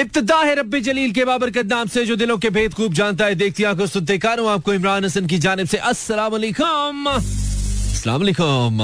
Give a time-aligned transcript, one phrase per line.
[0.00, 3.34] इब्तदा है रब्बी जलील के बाबरकत नाम से, जो दिलों के भेद खूब जानता है,
[3.34, 8.82] देखती आँखों सुनते कानों, आपको इमरान हसन की जानब से अस्सलाम वालेकुम अस्सलाम वालेकुम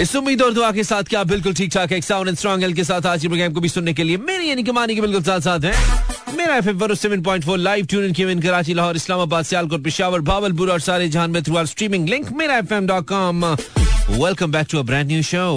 [0.00, 2.72] इस उम्मीद और दुआ के साथ क्या बिल्कुल ठीक ठाक है साउंड एंड स्ट्रॉन्ग एल
[2.74, 5.22] के साथ आज की प्रोग्राम को भी सुनने के लिए मेरी, यानी कमानी के बिल्कुल
[5.22, 8.96] साथ साथ है। Mera F M seven point four live tune in in Karachi Lahore
[8.96, 12.86] Islamabad Sialkot Peshawar Bahawalpur और सारे जहान में through our streaming link Mera F M
[12.86, 15.48] dot com welcome back to a brand new show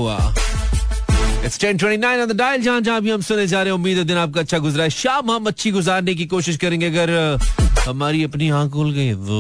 [1.46, 4.04] it's 10:29 on the dial जहाँ जहाँ भी हम सुने जा रहे हैं उम्मीद है
[4.04, 7.10] दिन आपका अच्छा गुजरा है। शाम हम अच्छी गुजारने की कोशिश करेंगे। अगर
[7.88, 9.40] हमारी अपनी आँख खुल गई वो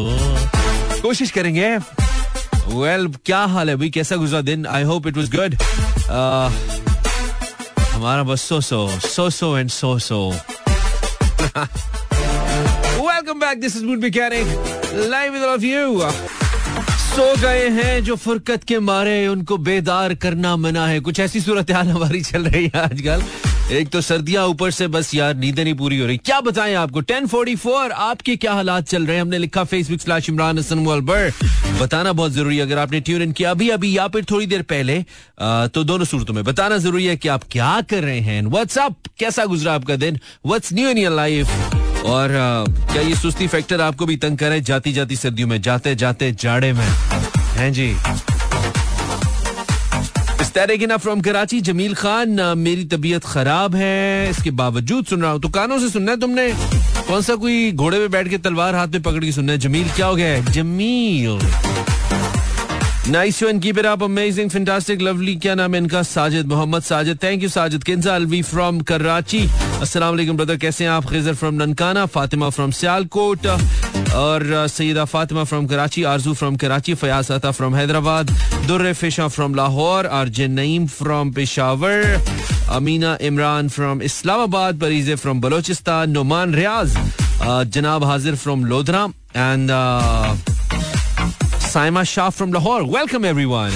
[1.01, 3.75] कोशिश करेंगे। वेल well, क्या हाल है?
[3.75, 4.65] भाई कैसा गुजरा दिन?
[4.65, 5.55] I hope it was good
[7.93, 10.29] हमारा बस so so so so and so so
[13.01, 14.47] welcome back this is mood mechanic
[15.11, 15.99] live with of you
[17.11, 21.71] सो गए हैं जो फुरकत के मारे उनको बेदार करना मना है। कुछ ऐसी सूरत
[21.71, 23.23] हाल हमारी चल रही है आजकल।
[23.75, 27.01] एक तो सर्दियाँ ऊपर से बस यार नींदें नहीं पूरी हो रही। क्या बताएँ आपको?
[27.01, 29.21] 1044 आपके क्या हालात चल रहे हैं?
[29.21, 31.31] हमने लिखा फेसबुक स्लैश इमरान हसन वलबर
[31.81, 34.61] बताना बहुत ज़रूरी है अगर आपने ट्यून इन किया। अभी अभी या फिर थोड़ी देर
[34.61, 35.03] पहले
[35.41, 38.95] आ, तो दोनों सूरतों में। बताना ज़रूरी है कि आप क्या कर रहे हैं। व्हाट्सअप
[39.19, 40.19] कैसा गुजरा आपका दिन?
[40.45, 42.29] What's new in your life और
[42.91, 44.61] क्या ये सुस्ती फैक्टर आपको भी तंग करे?
[44.61, 46.87] जाती जाती सर्दियों में, जाते जाते जाड़े में।
[47.55, 47.95] हैं जी।
[50.97, 55.79] फ्रॉम कराची, जमील खान मेरी तबीयत खराब है, इसके बावजूद सुन रहा हूँ। तो कानों
[55.79, 56.49] से सुनना है तुमने?
[57.07, 59.57] कौन सा कोई घोड़े पे बैठ के तलवार हाथ में पकड़ के सुनना है?
[59.57, 60.45] जमील, क्या हो गया है?
[60.45, 61.39] Jameel.
[63.09, 66.01] Nice one keep it up amazing fantastic lovely क्या नाम है इनका?
[66.03, 67.17] Sajid, Mohammad Sajid.
[67.23, 67.83] Thank you Sajid.
[67.83, 69.39] Kinza Alvi from Karachi.
[69.81, 71.05] अस्सलाम वालेकुम ब्रदर कैसे हैं आप?
[71.09, 73.47] खिजर फ्रॉम ननकाना, फातिमा फ्रॉम सियालकोट,
[74.15, 78.31] और Saeeda Fatima from Karachi, Arzoo from Karachi, Fayaz Ata from Hyderabad,
[78.67, 82.21] Durr Fisha from Lahore, RJ Naeem from Peshawar,
[82.69, 86.97] Amina Imran from Islamabad, Parizay from Balochistan, Noman Riaz
[87.73, 89.71] जनाब हाजिर from Lodhran and
[91.71, 93.71] Saima Shah from Lahore welcome everyone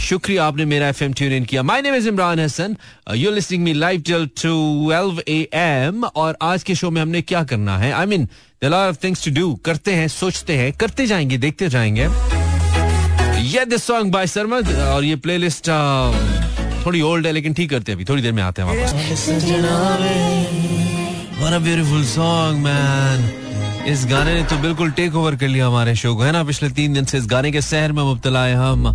[0.00, 2.76] शुक्रिया आपने Mera FM tune in किया। My name is Imran Hasan
[3.14, 7.78] you listening me live till 12 AM और आज के show में हमने क्या करना
[7.78, 7.92] है?
[7.92, 8.28] I mean
[8.64, 12.08] lot of things to do करते हैं सोचते हैं करते जाएँगे देखते जाएँगे।
[13.40, 17.92] ये दिस सॉन्ग बाय सरमद और ये प्लेलिस्ट uh, थोड़ी ओल्ड है लेकिन ठीक करते
[17.92, 18.92] हैं अभी। थोड़ी देर में आते हैं वापस।
[23.86, 26.42] इस गाने ने तो बिल्कुल टेक ओवर कर लिया हमारे शो को, है ना?
[26.44, 28.86] पिछले तीन दिन से इस गाने के शहर में मुबतला है हम,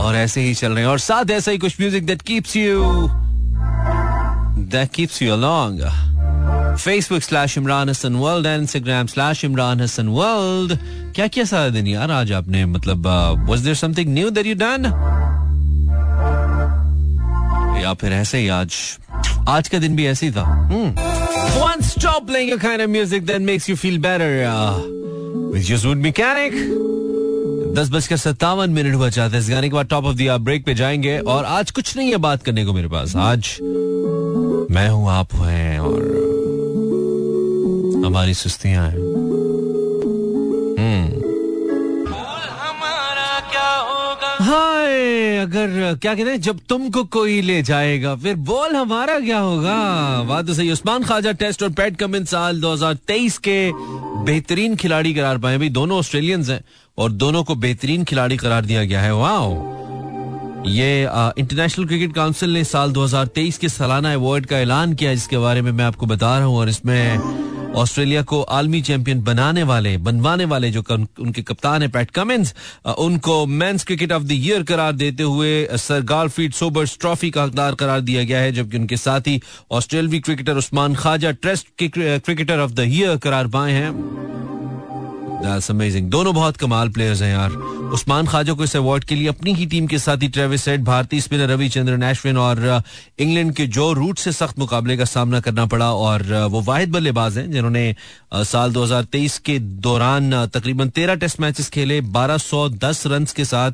[0.00, 2.82] और ऐसे ही चल रहे हैं। और साथ ऐसा ही कुछ music that keeps you
[4.72, 5.80] that keeps you along
[6.76, 10.78] Facebook slash Imran Hasan world and Instagram slash Imran Hasan world
[11.14, 12.64] क्या क्या सारा दिन यार आज आपने?
[12.66, 13.06] मतलब
[13.48, 14.84] was there something new that you done
[17.82, 18.74] या फिर ऐसे ही आज
[19.48, 20.42] आज का दिन भी ऐसे ही था।
[20.72, 24.78] वन स्टॉप लेंगे kind of music that makes you feel better uh,
[25.52, 26.52] with your Zoot Mechanic.
[27.76, 30.64] दस बजकर सत्तावन मिनट हुआ चाहते हैं। इस गाने के बाद टॉप ऑफ़ द ब्रेक
[30.66, 33.56] पे जाएँगे और आज कुछ नहीं है बात करने को मेरे पास। आज
[34.70, 36.02] मैं हूँ आप हैं और
[38.06, 39.37] हमारी सुस्तियाँ हैं।
[45.38, 49.76] अगर, क्या कहते हैं, जब तुमको कोई ले जाएगा, फिर बोल हमारा क्या होगा?
[50.22, 53.70] बात तो सही, उस्मान ख्वाजा टेस्ट और पैट कमिन साल 2023 के
[54.24, 56.64] बेहतरीन खिलाड़ी करार पाए भाई, दोनों ऑस्ट्रेलियंस हैं
[56.98, 59.78] और दोनों को बेहतरीन खिलाड़ी करार दिया गया है। वाह!
[60.66, 65.62] ये इंटरनेशनल क्रिकेट काउंसिल ने साल 2023 के सालाना अवार्ड का ऐलान किया जिसके बारे
[65.62, 67.18] में मैं आपको बता रहा हूँ और इसमें
[67.78, 72.54] ऑस्ट्रेलिया को आलमी चैंपियन बनाने वाले, बनवाने वाले जो उनके कप्तान है, पैट कमिंस
[72.98, 77.74] उनको men's cricket of the year करार देते हुए सर गार्लफीड सोबर्स ट्रॉफी का हकदार
[77.74, 79.30] करार दिया गया है, जबकि उनके साथ
[79.70, 83.90] ऑस्ट्रेलवी cricketer Usman Khawaja test cricketer of the year करार पाए हैं।
[85.40, 87.50] दोनों बहुत कमाल प्लेयर्स हैं यार।
[87.94, 90.80] उस्मान ख्वाजा को इस अवार्ड के लिए अपनी ही टीम के साथ ही ट्रेविस सेट
[90.80, 92.82] भारतीय स्पिनर रविचंद्रन और
[93.18, 97.38] इंग्लैंड के जो रूट से सख्त मुकाबले का सामना करना पड़ा और वो वाहिद बल्लेबाज
[97.38, 97.94] हैं जिन्होंने
[98.34, 103.72] साल 2023 के दौरान तकरीबन तेरह टेस्ट मैचेस खेले 1210 रन के साथ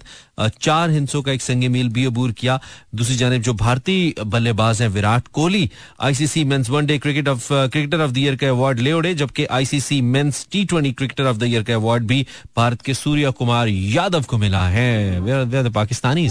[0.61, 2.59] चार हिंसों का एक संगे मील भी अबूर किया।
[2.95, 8.11] दूसरी जानब जो भारतीय बल्लेबाज हैं, Virat Kohli ICC men's one day cricket of cricketer of
[8.11, 11.63] the year का अवार्ड ले उड़े, जबकि ICC men's T twenty cricketer of the year
[11.63, 16.29] का अवार्ड भी भारत के सूर्य कुमार यादव को मिला है। पाकिस्तानी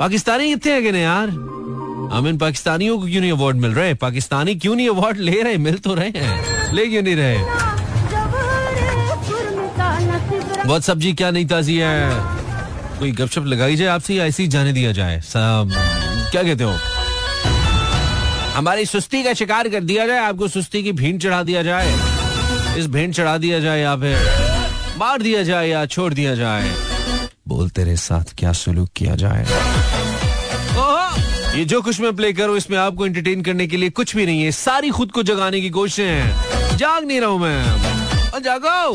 [0.00, 1.28] पाकिस्तानी कितने है कि यार?
[2.12, 5.56] हम इन पाकिस्तानियों को क्यों नहीं अवार्ड मिल रहे पाकिस्तानी क्यों नहीं अवार्ड ले रहे
[5.58, 7.38] मिल तो रहे हैं, ले क्यों नहीं रहे?
[10.64, 12.10] बहुत सब्ज़ी क्या नहीं ताजी है?
[12.98, 15.20] कोई गपशप लगाई जाए आपसे ऐसे ही जाने दिया जाए?
[15.26, 16.74] क्या कहते हो?
[18.54, 21.92] हमारी सुस्ती का शिकार कर दिया जाए, आपको सुस्ती की भीड़ चढ़ा दिया जाए।
[22.78, 24.47] इस भीड़ चढ़ा दिया जाए या फिर
[24.98, 26.70] मार दिया जाए या छोड़ दिया जाए।
[27.48, 29.46] बोल तेरे साथ क्या सुलूक किया जाए।
[31.56, 34.42] ये जो कुछ मैं प्ले करूँ इसमें आपको एंटरटेन करने के लिए कुछ भी नहीं
[34.42, 38.90] है। सारी खुद को जगाने की कोशिशें हैं। जाग नहीं रहा हूँ मैं। जागो!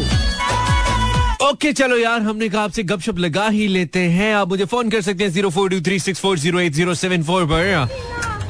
[1.50, 5.02] ओके चलो यार हमने कहा आपसे गपशप लगा ही लेते हैं। आप मुझे फ़ोन कर
[5.02, 7.88] सकते हैं zero four two three six four zero eight zero seven four पर।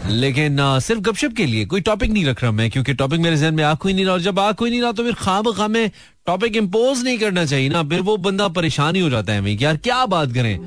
[0.10, 3.38] लेकिन आ, सिर्फ़ गपशप के लिए कोई टॉपिक नहीं रख रहा मैं क्योंकि टॉपिक मेरे
[3.38, 5.52] जहन में आ कोई नहीं रहा। और जब आ कोई नहीं रहा तो फिर खाम
[5.52, 5.90] खा में
[6.28, 9.78] टॉपिक इम्पोज नहीं करना चाहिए ना फिर वो बंदा परेशान ही हो जाता है यार
[9.78, 10.58] क्या बात करें।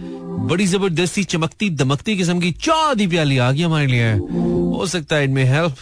[0.48, 4.12] बड़ी ज़बरदस्ती चमकती दमकती किस्म की चौदी प्याली आ गई हमारे लिए।
[4.76, 5.76] हो सकता है इनमें help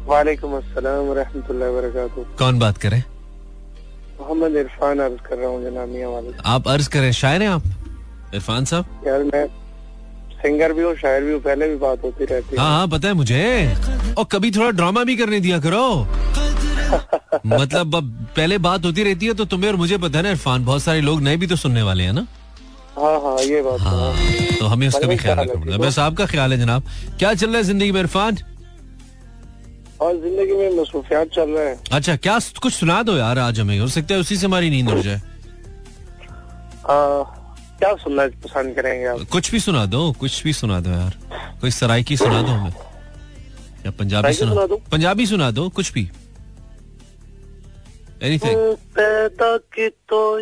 [0.07, 3.03] वालेकुम अस्सलाम वरहमतुल्लाहि वबरकातुहू। कौन बात करे
[4.21, 7.63] मोहम्मद इरफान अर्ज़ कर रहा हूँ जनाब मियाँ वाले आप अर्ज़ करें शायर हैं आप?
[8.35, 8.85] इरफान साहब?
[9.07, 9.47] यार मैं
[10.43, 13.09] सिंगर भी हूँ शायर भी हूँ पहले भी बात होती रहती है। हाँ हाँ पता
[13.09, 15.85] है मुझे। और कभी थोड़ा ड्रामा भी करने दिया करो।
[17.47, 20.65] मतलब अब पहले बात होती रहती है तो तुम्हें और मुझे पता है ना इरफान
[20.65, 22.27] बहुत सारे लोग नए भी तो सुनने वाले हैं ना?
[22.99, 24.15] हाँ हाँ ये बात तो हाँ
[24.59, 26.83] तो हमें उसका भी ख्याल रखना पड़ेगा बस आपका ख्याल है जनाब।
[27.19, 28.39] क्या चल रहा है ज़िंदगी में इरफान?
[30.01, 33.79] और ज़िंदगी में मसरूफियात चल रहे हैं। अच्छा क्या कुछ सुना दो यार आज हमें?
[33.81, 35.21] हो सकता है उसी से हमारी नींद उड़ जाए।
[36.87, 39.27] क्या सुनना पसंद करेंगे आप?
[39.33, 41.15] कुछ भी सुना दो कुछ भी सुना दो यार।
[41.61, 42.73] कोई सराइकी सुना दो हमें।
[43.87, 44.79] या पंजाबी सुना सुना दूँ?
[44.93, 46.11] पंजाबी सुना दो कुछ भी।
[48.25, 50.39] पैदा की तो।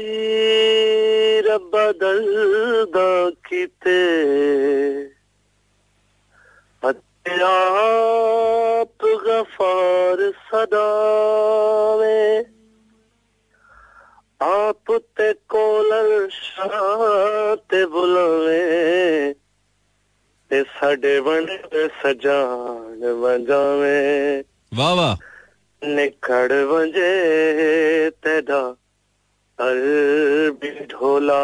[3.32, 4.00] कीते
[7.42, 12.46] आप गफार सदावे
[14.42, 19.34] आप ते कोलर शाते बुलावे।
[20.50, 24.44] ते साडे बने सजान बजावे
[24.74, 25.14] वाह वाह।
[25.84, 28.76] निखड़ वंजे तेरा
[29.60, 31.40] अरबी ढोला।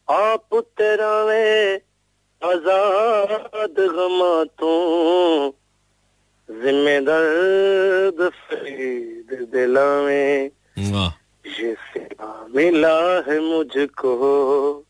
[0.09, 1.75] आप तेरा वे
[2.43, 4.73] आज़ाद गमा तू।
[6.51, 11.09] जिम्मेदार फरीद दिलावे। वाह।
[11.61, 14.85] ये सिला मिला है मुझको।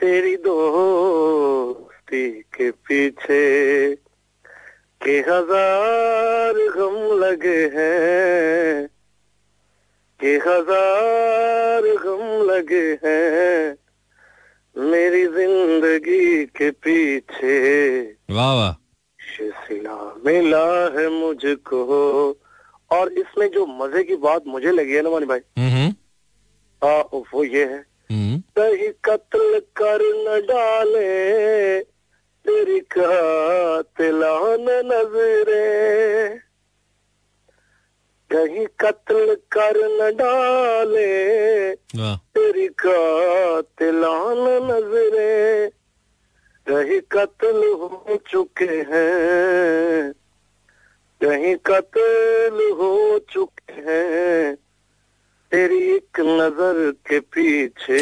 [0.00, 3.94] तेरी दोस्ती के पीछे
[5.04, 8.88] के हज़ार गम लगे हैं
[10.20, 13.76] के हज़ार गम लगे हैं
[14.76, 17.56] मेरी ज़िंदगी के पीछे।
[18.30, 18.72] वाह वाह।
[19.66, 20.66] सिला मिला
[20.98, 21.80] है मुझको।
[22.90, 25.88] और इसमें जो मज़े की बात मुझे लगी है ना मानी भाई हम्म।
[26.82, 27.00] हाँ
[27.34, 27.89] वो ये है हम्म
[28.60, 31.80] कहीं कत्ल कर न डाले
[32.44, 35.68] तेरी कातिलान नजरे।
[38.30, 41.08] कहीं कत्ल कर न डाले
[42.36, 45.70] तेरी कातिलान नजरे।
[46.66, 50.12] कहीं कत्ल हो चुके हैं
[51.20, 54.56] कहीं कत्ल हो चुके हैं
[55.52, 57.98] तेरी एक नज़र के पीछे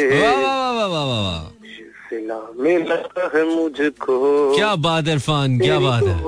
[2.09, 6.23] सिला मिला है मुझको। क्या बात इरफान क्या बात है।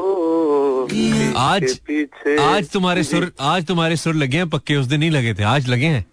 [1.38, 5.34] आज- पीछे। आज तुम्हारे सुर आज तुम्हारे सुर लगे हैं पक्के उस दिन नहीं लगे
[5.34, 6.06] थे आज लगे हैं।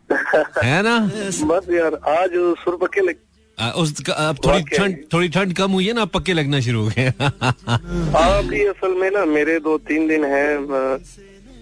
[0.64, 0.98] है ना?
[1.46, 3.14] बस यार आज सुर पक्के लग
[3.60, 6.90] आ, उस अब थोड़ी। ठंड थोड़ी ठंड कम हुई है ना पक्के लगना शुरू हो
[6.98, 10.58] गए। अभी असल में ना मेरे दो तीन दिन है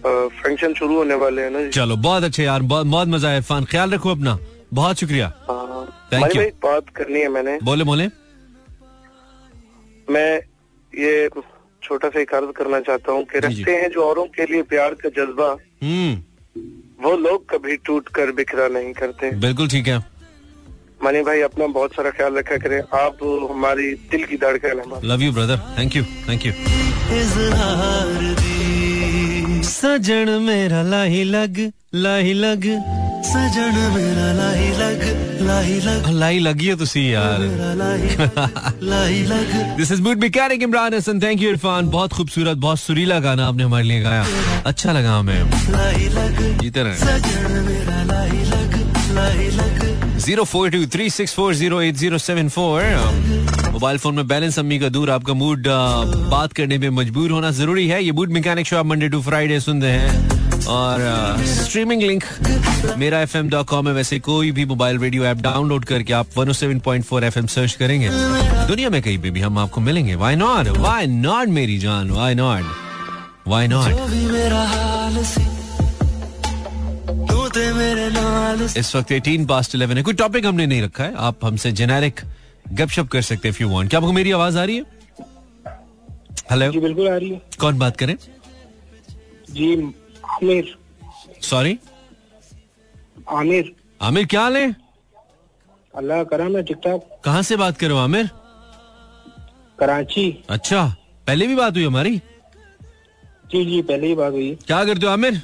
[0.07, 3.65] फ़ंक्शन शुरू होने वाले हैं ना जी। चलो बहुत अच्छे यार बहुत मज़ा आया इरफान
[3.65, 4.39] ख्याल रखो अपना।
[4.75, 5.65] बहुत शुक्रिया। हाँ।
[6.13, 6.37] You.
[6.37, 8.07] भाई बात करनी है मैंने। बोले बोले।
[10.09, 10.41] मैं
[10.93, 11.29] ये
[11.83, 14.95] छोटा सा एक अर्ज़ करना चाहता हूँ कि। रखते हैं जो औरों के लिए प्यार
[15.03, 15.49] का जज्बा
[15.83, 16.13] हम्म।
[17.05, 19.99] वो लोग कभी टूट कर बिखरा नहीं करते। बिल्कुल ठीक है।
[21.05, 23.17] मनी भाई अपना बहुत सारा ख्याल रखा करें। आप
[23.51, 26.53] हमारी दिल की धड़कन है। Love you brother thank you thank you
[29.77, 31.59] सजन मेरा लाही लग
[31.95, 32.63] लाही लग।
[33.27, 35.03] सजन मेरा लाही लग
[35.43, 37.43] लाही लग। लाई लगी है तुसी यार।
[38.83, 43.19] लाही लग this is mood mechanic Imran Hasan thank you Irfan बहुत खूबसूरत बहुत सुरीला
[43.21, 44.27] गाना आपने हमारे लिए गाया।
[44.67, 45.51] अच्छा लगा हमें।
[46.59, 46.97] जीते रहे।
[49.17, 52.83] Zero four two three six four zero zero seven four.
[53.73, 55.67] Mobile phone में बैलेंस अम्मी का दूर, आपका मूड
[56.31, 59.61] बात करने में मजबूर होना ज़रूरी है। ये मूड मैकेनिक शो आप मंडे टू फ्राइडे
[59.61, 61.01] सुन रहे हैं। और
[61.47, 62.25] streaming link
[62.99, 66.27] Mera F M dot com है। वैसे कोई भी मोबाइल रेडियो ऐप डाउनलोड करके आप
[66.37, 68.09] one seven point four F M search करेंगे।
[68.69, 72.11] दुनिया में कहीं पे भी हम आपको मिलेंगे। वाई नॉट वाई नॉट मेरी जान?
[72.11, 72.65] वाई नॉट
[73.49, 73.93] वाई नॉट
[77.57, 82.21] इस वक्त एटीन पास्ट इलेवन है। कोई टॉपिक हमने नहीं रखा है। आप हमसे जेनेरिक
[82.73, 84.85] गपशप कर सकते हैं वांट क्या आपको मेरी आवाज़ आ रही है?
[86.51, 88.17] हेलो जी बिल्कुल आ रही है। कौन बात करें?
[89.51, 89.73] जी
[90.33, 90.75] आमिर।
[91.43, 91.79] सॉरी
[93.31, 94.77] आमिर। आमिर क्या हाल है?
[95.95, 98.31] अल्लाह करा मैं ठीक ठाक कहाँ से बात कर हो आमिर?
[99.79, 100.85] कराची। अच्छा
[101.27, 102.17] पहले भी बात हुई हमारी?
[103.51, 105.43] जी जी पहले ही बात हुई। क्या करते हो आमिर?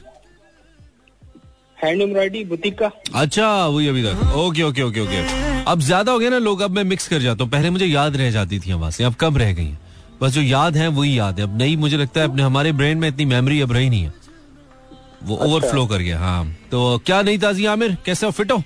[1.84, 5.20] हैंड एम्ब्रॉयडरी बुटीक का। अच्छा वही अभी तक। ओके ओके ओके ओके
[5.64, 8.16] अब ज़्यादा हो गया ना लोग अब मैं मिक्स कर जाता हूँ। पहले मुझे याद
[8.16, 9.72] रह जाती थी आवाज़ें अब कब रह गई
[10.22, 12.98] बस जो याद है वही याद है। अब नहीं मुझे लगता है अपने हमारे ब्रेन
[12.98, 14.12] में इतनी मेमोरी अब रही नहीं है।
[15.22, 17.96] वो अच्छा। ओवरफ्लो कर गया हाँ। तो क्या नहीं ताजी आमिर?
[18.06, 18.32] कैसे हो?
[18.32, 18.62] फिट हो?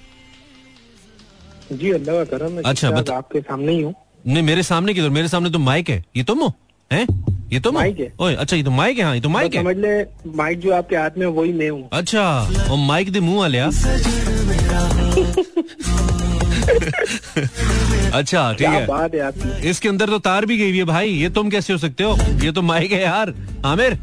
[1.73, 3.95] जी अल्लाह का करम अच्छा बता आपके सामने ही हूँ।
[4.27, 6.53] नहीं मेरे सामने किधर मेरे सामने तो माइक है। ये तुम हो
[6.91, 7.07] हैं?
[7.53, 9.63] ये तो माइक है। ओए अच्छा ये तो माइक है हाँ ये तो माइक है।
[9.63, 10.03] समझ ले
[10.37, 12.23] माइक जो आपके हाथ में वही मैं हूँ। अच्छा
[12.71, 13.59] और माइक दे मुँह वाले
[18.15, 21.11] अच्छा ठीक है। बात है आपकी। इसके अंदर तो तार भी गई हुई है भाई
[21.11, 22.17] ये तुम कैसे हो सकते हो?
[22.45, 23.99] ये तो माइक है यार। आमिर?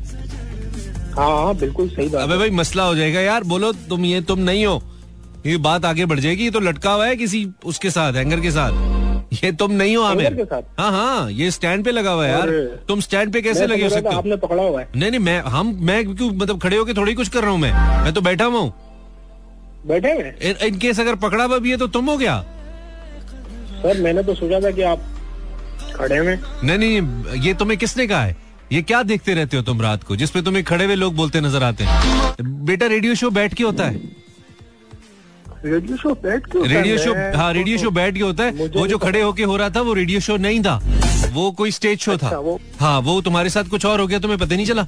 [1.18, 4.40] हाँ हाँ बिल्कुल सही बात अबे भाई मसला हो जाएगा यार बोलो तुम ये तुम
[4.40, 4.82] नहीं हो।
[5.46, 8.52] ये बात आगे बढ़ जाएगी ये तो लटका हुआ है किसी उसके साथ हैंगर के
[8.52, 8.72] साथ।
[9.44, 10.48] ये तुम नहीं हो आमिर।
[10.80, 12.50] हाँ हाँ ये स्टैंड पे लगा हुआ है यार।
[12.88, 15.78] तुम स्टैंड पे कैसे लगे हो सकते आपने पकड़ा हुआ है। नहीं नहीं मैं हम
[15.82, 17.72] मैं क्यों मतलब खड़े होके थोड़ी कुछ कर रहा हूँ मैं?
[18.04, 18.74] मैं तो बैठा हुआ हूँ।
[19.88, 20.34] बैठे हुए?
[20.68, 22.40] इन केस अगर पकड़ा हुआ भी है तो तुम हो गया
[23.82, 25.00] सर मैंने तो सोचा था कि आप
[25.96, 28.36] खड़े हुए नहीं नहीं ये तुम्हें किसने कहा है?
[28.72, 31.63] ये क्या देखते रहते हो तुम रात को जिसपे तुम्हें खड़े हुए लोग बोलते नज़र
[31.63, 32.36] आते हैं?
[32.66, 34.23] बेटा रेडियो शो बैठ के होता है।
[35.65, 38.98] रेडियो शो बैठ के रेडियो शो हाँ रेडियो शो बैठ के होता है। वो जो
[38.98, 40.75] खड़े होके हो रहा था वो रेडियो शो नहीं था।
[41.34, 44.39] वो कोई स्टेज शो था। अच्छा, हाँ वो तुम्हारे साथ कुछ और हो गया तुम्हें
[44.39, 44.86] पता नहीं चला?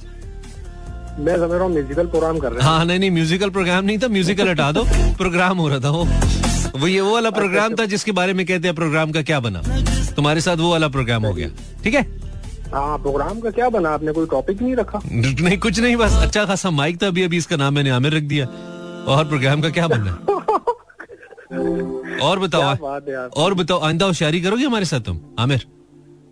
[1.18, 4.08] मैं समझ रहा हूँ म्यूजिकल प्रोग्राम कर रहा हाँ। नहीं नहीं म्यूजिकल प्रोग्राम नहीं था
[4.08, 4.84] म्यूजिकल हटा दो।
[5.18, 6.04] प्रोग्राम हो रहा था वो।
[6.80, 9.40] वो ये वो वाला प्रोग्राम अच्छा, था जिसके बारे में कहते हैं प्रोग्राम का क्या
[9.40, 9.62] बना?
[10.16, 11.48] तुम्हारे साथ वो वाला प्रोग्राम हो गया।
[11.84, 12.02] ठीक है?
[12.74, 13.90] हाँ प्रोग्राम का क्या बना?
[13.94, 15.00] आपने कोई टॉपिक नहीं रखा?
[15.12, 18.22] नहीं कुछ नहीं बस अच्छा खासा माइक था अभी अभी इसका नाम मैंने आमिर रख
[18.34, 18.46] दिया।
[19.14, 20.18] और प्रोग्राम का क्या बनना
[22.22, 25.18] और बताओ और बताओ आइंदा होशियारी करोगे हमारे साथ तुम?
[25.38, 25.66] आमिर?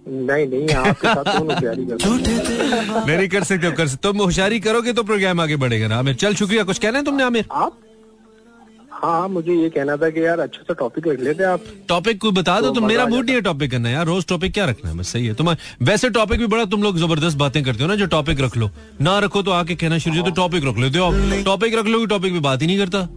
[0.06, 5.02] नहीं नहीं आपके साथ नहीं नहीं कर सकते हो कर सकते तुम होशियारी करोगे तो
[5.04, 7.46] प्रोग्राम आगे बढ़ेगा ना आमिर। चल शुक्रिया। कुछ कहना है तुमने आमिर?
[7.52, 7.78] आप?
[8.94, 12.32] हाँ मुझे ये कहना था कि यार अच्छा सा टॉपिक रख लेते आप। टॉपिक कोई
[12.32, 14.90] बता दो तो तुम मेरा मूड नहीं है टॉपिक करना यार। रोज टॉपिक क्या रखना
[14.90, 14.96] है?
[14.98, 17.94] बस सही है। तुम्हारे वैसे टॉपिक भी बड़ा तुम लोग ज़बरदस्त बातें करते हो ना
[17.94, 21.42] जो टॉपिक रख लो। ना रखो तो आके कहना शुरू तो टॉपिक रख लेते हो
[21.44, 23.08] टॉपिक रख लो टॉपिक पे बात ही नहीं करता।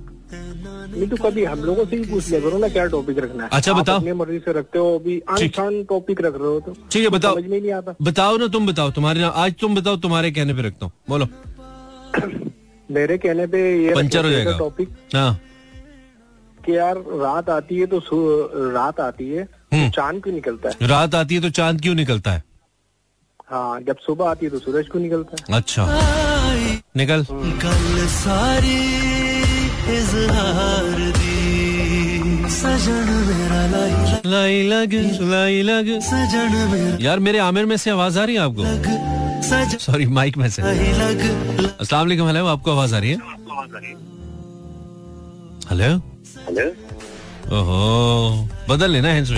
[0.98, 3.50] नहीं तो कभी हम लोगों से ही पूछ लिया करो ना क्या टॉपिक रखना है।
[3.54, 7.04] अच्छा बताओ। अपनी मर्ज़ी से रखते हो अभी आसान टॉपिक रख रहे हो तो ठीक
[7.04, 10.32] है बताओ। समझ में नहीं आता। बताओ ना तुम बताओ तुम्हारे आज तुम बताओ तुम्हारे
[10.32, 11.28] कहने पे रखता हूँ। बोलो।
[12.92, 15.40] मेरे कहने पे ये पंचर हो जाएगा। टॉपिक हाँ।
[16.60, 18.00] कि यार रात आती है तो
[18.72, 20.88] रात आती है तो हम्म। चाँद क्यों निकलता है?
[20.88, 22.44] रात आती है तो चाँद क्यों निकलता है?
[23.50, 25.58] हाँ जब सुबह आती है तो सूरज क्यों निकलता है?
[25.58, 25.86] अच्छा।
[26.98, 27.24] निकल।
[27.62, 28.78] कल सारी
[29.90, 31.36] इजहार दी।
[32.52, 33.62] सजन मेरा
[34.26, 38.42] लाई लग लाई लग सजन मेरा यार मेरे आमिर में से आवाज़ आ रही है
[38.42, 39.78] आपको?
[39.80, 43.18] सॉरी माइक में से। अस्सलाम वालेकुम हेलो आपको आवाज़ आ रही है?
[45.72, 45.96] हेलो
[46.48, 46.66] हेलो
[47.58, 49.32] ओहो बदल लेना hands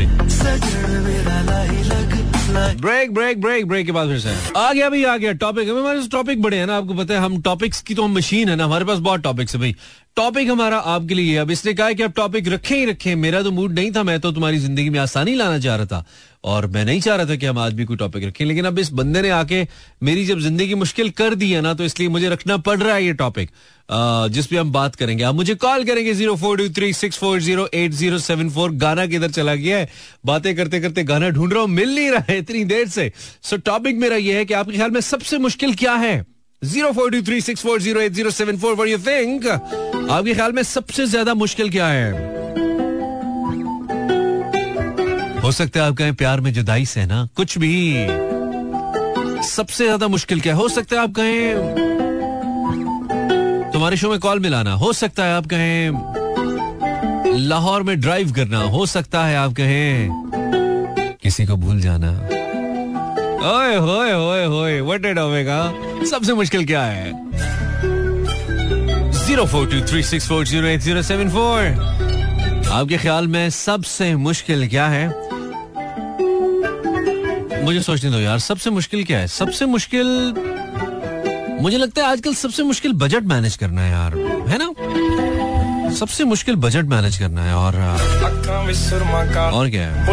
[2.82, 6.08] break break break break के बाद फिर से। आ गया भाई आ गया। टॉपिक हमारे
[6.12, 8.66] टॉपिक बड़े हैं ना आपको पता है हम टॉपिक्स की तो हम मशीन है ना
[8.66, 9.76] हमारे पास बहुत टॉपिक्स है भाई।
[10.20, 13.52] टॉपिक हमारा आपके लिए अब इसने कहा कि आप टॉपिक रखे ही रखें। मेरा तो
[13.52, 16.06] मूड नहीं था, मैं तो तुम्हारी ज़िंदगी में आसानी लाना चाह रहा था।
[16.44, 18.80] और मैं नहीं चाह रहा था कि हम आज भी कोई टॉपिक रखें। लेकिन अब
[18.80, 19.66] इस बंदे ने आके
[20.04, 23.06] मेरी जब ज़िंदगी मुश्किल कर दी है ना तो इसलिए मुझे रखना पड़ रहा है
[23.06, 23.50] ये टॉपिक
[24.32, 27.40] जिस पे हम बात करेंगे। आप मुझे कॉल करेंगे zero four two three six four
[27.42, 29.90] zero eight zero seven four गाना किधर चला गया है?
[30.26, 33.12] बातें करते करते गाना ढूंढ रहा हूँ, मिल नहीं रहा है इतनी देर से।
[33.44, 36.26] सो टॉपिक मेरा यह है कि आपके ख्याल में सबसे मुश्किल क्या है?
[36.62, 40.34] Zero four two three six four zero eight zero seven four where you think आपके
[40.34, 42.12] ख्याल में सबसे ज़्यादा मुश्किल क्या है?
[45.42, 47.28] हो सकता है आप कहें प्यार में जुदाई से ना?
[47.36, 48.06] कुछ भी।
[49.48, 50.68] सबसे ज़्यादा मुश्किल क्या हो?
[50.70, 51.56] सकता है आप कहें
[53.74, 58.86] तुम्हारे शो में कॉल मिलाना। हो सकता है आप कहें लाहौर में ड्राइव करना। हो
[58.86, 60.10] सकता है आप कहें
[61.24, 62.12] किसी को भूल जाना।
[63.50, 65.62] ओए होए होए होए व्हाट इट होगा
[66.06, 67.12] सबसे मुश्किल क्या है?
[69.26, 72.70] Zero four two three six four zero eight zero seven four.
[72.72, 75.08] आपके ख्याल में सबसे मुश्किल क्या है?
[77.64, 79.28] मुझे सोचने दो यार, सबसे मुश्किल क्या है?
[79.28, 80.08] सबसे मुश्किल
[81.62, 84.16] मुझे लगता है आजकल सबसे मुश्किल बजट मैनेज करना है यार,
[84.50, 84.74] है ना?
[85.96, 87.76] सबसे मुश्किल बजट मैनेज करना है और
[89.54, 90.06] और क्या है?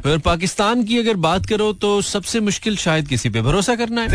[0.00, 4.08] फिर पाकिस्तान की अगर बात करो तो सबसे मुश्किल शायद किसी पे भरोसा करना है।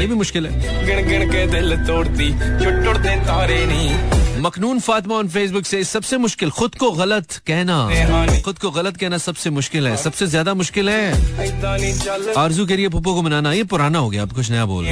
[0.00, 2.30] ये भी मुश्किल है। गिन गिन के दिल तोड़ती
[3.26, 3.90] तारे नहीं
[4.42, 9.18] मखनून फातिमा ऑन फेसबुक से सबसे मुश्किल खुद को गलत कहना। खुद को गलत कहना
[9.18, 13.98] सबसे मुश्किल है सबसे ज़्यादा मुश्किल है। आरज़ू के लिए पुप्पो को मनाना ये पुराना
[13.98, 14.84] हो गया अब कुछ नया बोल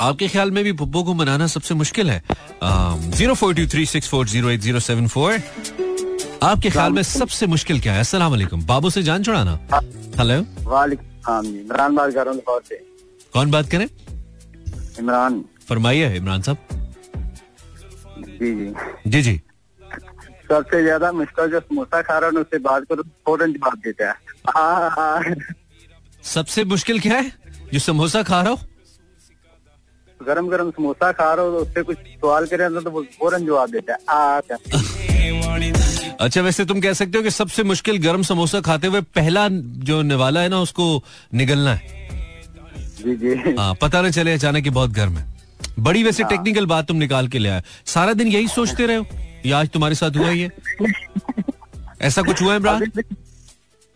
[0.00, 2.22] आपके ख्याल में भी पुप्पो को मनाना सबसे मुश्किल है?
[2.62, 5.32] Zero four two three six four zero eight zero seven four.
[6.42, 8.00] आपके ख्याल में सबसे मुश्किल क्या है?
[8.00, 9.54] असला बाबू से जान छुड़ाना।
[10.18, 10.36] हेलो
[10.70, 12.60] वालेकुम हाँ इमरान बात कर रहा हूँ
[13.34, 13.88] कौन बात करें?
[14.98, 16.58] इमरान। फरमाइए इमरान साहब।
[18.18, 18.72] जी जी।
[19.10, 19.40] जी जी।
[20.48, 24.14] सबसे ज़्यादा मुश्किल जो समोसा खा रहा हूँ उससे बात करो फ़ौरन जवाब देता है।
[24.48, 25.22] आ, आ,
[26.24, 27.32] सबसे मुश्किल क्या है?
[27.72, 28.58] जो समोसा खा रहा हो?
[30.26, 33.92] गरम गरम समोसा खा रहा हो उससे कुछ सवाल करे तो वो फ़ौरन जवाब देता
[33.92, 34.40] है
[36.20, 39.48] अच्छा वैसे तुम कह सकते हो कि सबसे मुश्किल गर्म समोसा खाते हुए पहला
[39.88, 41.04] जो निवाला है ना उसको
[41.34, 41.92] निगलना है।
[42.98, 45.34] जी जी। हाँ पता ना चले अचानक बहुत गर्म है।
[45.78, 48.96] बड़ी वैसे हाँ। टेक्निकल बात तुम निकाल के ले आए। सारा दिन यही सोचते रहे
[48.96, 49.06] हो?
[49.46, 50.50] या आज तुम्हारे साथ हुआ ही है।
[52.02, 52.90] ऐसा कुछ हुआ है इमरान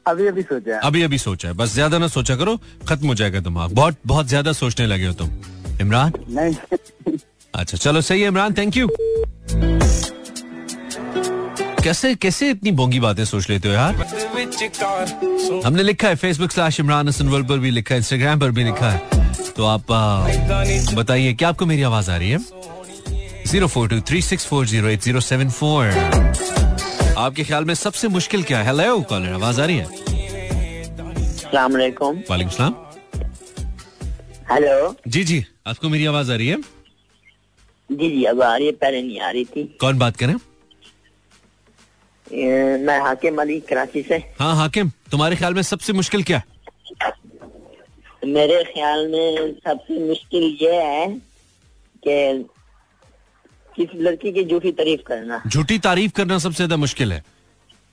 [0.09, 2.57] अभी अभी सोचा है। अभी अभी सोचा है। बस ज़्यादा ना सोचा करो
[2.89, 5.31] खत्म हो जाएगा दिमाग। बहुत बहुत ज़्यादा सोचने लगे हो तुम।
[5.81, 6.13] इमरान?
[6.31, 6.55] नहीं।
[7.55, 8.89] अच्छा चलो सही है इमरान थैंक यू
[11.83, 13.95] कैसे कैसे इतनी बोंगी बातें सोच लेते हो यार?
[15.65, 18.65] हमने लिखा है Facebook slash Imran Hasan world पर भी लिखा है इंस्टाग्राम पर भी
[18.65, 18.99] लिखा है।
[19.57, 19.93] तो आप
[20.95, 22.39] बताइए क्या आपको मेरी आवाज़ आ रही है?
[23.47, 25.85] Zero four two three six four zero eight zero seven four
[27.19, 28.65] आपके ख्याल में सबसे मुश्किल क्या है?
[28.67, 29.87] हेलो कॉलर आवाज़ आ रही है?
[31.55, 32.75] वालेकुम। सलाम।
[34.51, 36.57] हेलो जी जी आपको मेरी आवाज़ आ रही है?
[37.91, 40.35] जी जी अब आ रही है पहले नहीं आ रही थी। कौन बात करें
[42.87, 46.43] मैं हाकिम अली कराची से। हाँ हाकिम तुम्हारे ख्याल में सबसे मुश्किल क्या?
[48.27, 51.07] मेरे ख्याल में सबसे मुश्किल ये है
[52.03, 52.45] कि
[53.79, 57.23] किसी लड़की की झूठी तारीफ़ करना। झूठी तारीफ़ करना सबसे ज़्यादा मुश्किल है।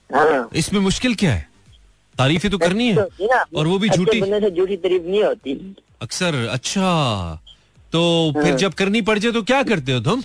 [0.09, 1.47] हाँ। इसमें मुश्किल क्या है?
[2.15, 7.41] तारीफ़ ही तो करनी है और वो भी झूठी झूठी तारीफ़ नहीं होती। अक्सर अच्छा।
[7.93, 8.01] तो
[8.33, 10.21] फिर हाँ। जब करनी पड़ जाए तो क्या करते हो तुम?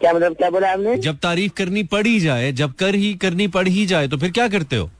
[0.00, 0.96] क्या मतलब क्या बोला आपने?
[0.98, 4.48] जब तारीफ़ करनी पड़ी जाए जब कर ही करनी पड़ ही जाए तो फिर क्या
[4.48, 4.90] करते हो?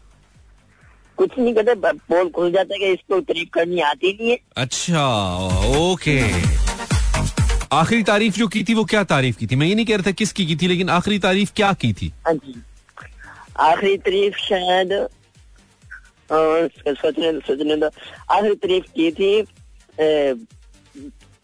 [1.19, 5.07] कुछ नहीं करते पोल खुल जाता है कि इसको तारीफ़ करनी आती नहीं है। अच्छा
[5.81, 6.19] ओके।
[7.73, 9.57] आखिरी तारीफ़ जो की थी वो क्या तारीफ़ की थी?
[9.57, 12.13] मैं ये नहीं कह रहा था किसकी की थी लेकिन आखिरी तारीफ़ क्या की थी?
[12.27, 12.35] हाँ
[13.71, 14.93] आखिरी तारीफ़ शायद
[16.33, 17.91] सोचने सोचने दो
[18.31, 19.31] आखिरी तारीफ़ की थी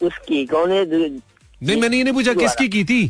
[0.00, 0.84] उसकी कौन है?
[0.86, 3.06] नहीं मैंने ये नहीं पूछा किसकी की थी?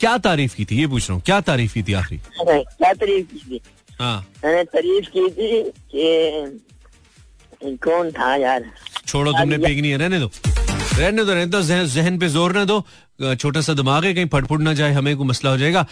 [0.00, 0.80] क्या तारीफ़ की थी?
[0.80, 2.20] ये पूछ रहा हूँ क्या तारीफ़ की थी आखिरी?
[2.40, 3.60] क्या तारीफ़ की थी?
[4.00, 5.62] हाँ। मैंने तारीफ़ की थी
[5.94, 8.70] कि कौन था यार?
[9.06, 10.30] छोड़ो तुमने फेंकनी है रहने दो।
[10.98, 12.84] रहने दो रहने दो जहन पे ज़ोर न दो।
[13.34, 15.86] छोटा सा दिमाग है कहीं फटफुट ना जाए हमें को मसला हो जाएगा।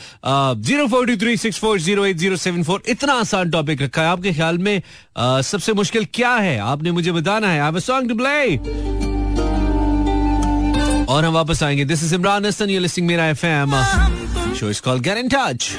[0.59, 4.03] Zero four two three six four zero eight zero seven four इतना आसान टॉपिक रखा
[4.03, 4.81] है। आपके ख्याल में
[5.17, 6.59] आ, सबसे मुश्किल क्या है?
[6.61, 8.57] आपने मुझे बताना है। आप सॉन्ग टू प्ले
[11.07, 13.83] और हम वापस आएँगे। This is Imran Hasan you listening Mera FM
[14.55, 15.71] show is called get in touch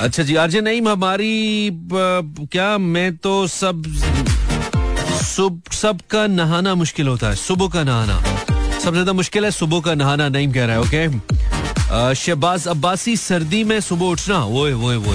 [0.00, 3.82] अच्छा जी, आरजे नहीं हमारी क्या मैं तो सब,
[5.24, 8.20] सुब सब का नहाना मुश्किल होता है, सुबह का नहाना।
[8.72, 12.14] सबसे ज़्यादा मुश्किल है सुबह का नहाना नहीं कह रहा है, ओके?
[12.14, 15.14] शहबाज अब्बासी, सर्दी में सुबह उठना वो वो वो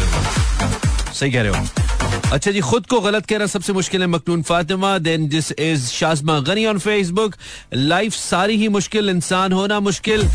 [1.13, 1.86] सही कह रहे हो।
[2.33, 5.85] अच्छा जी, खुद को गलत कह रहा सबसे मुश्किल है मकनून Fatima then this is
[5.87, 7.35] Shazma Ghani on Facebook
[7.73, 10.27] life सारी ही मुश्किल, इंसान होना मुश्किल